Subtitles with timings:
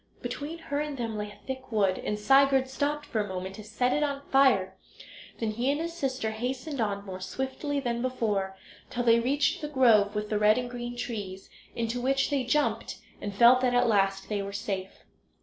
[0.23, 3.63] Between her and them lay a thick wood, and Sigurd stopped for a moment to
[3.63, 4.75] set it on fire;
[5.37, 8.57] then he and his sister hastened on more swiftly than before,
[8.89, 12.97] till they reached the grove with the red and green trees, into which they jumped,
[13.21, 15.03] and felt that at last they were safe.